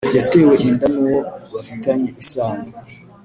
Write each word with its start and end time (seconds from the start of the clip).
yatewe 0.15 0.53
inda 0.67 0.85
n’uwo 0.93 1.21
bafitanye 1.53 2.09
isano 2.23 2.67